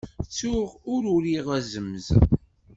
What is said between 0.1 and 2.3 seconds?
Ttuɣ ur uriɣ azemz?